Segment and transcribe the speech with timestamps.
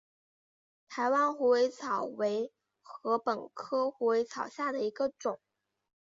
[0.89, 2.51] 台湾虎尾草为
[3.03, 5.39] 禾本科虎尾草下的一个种。